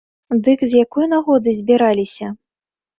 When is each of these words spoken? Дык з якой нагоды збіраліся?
Дык 0.47 0.59
з 0.71 0.81
якой 0.85 1.05
нагоды 1.13 1.57
збіраліся? 1.61 2.35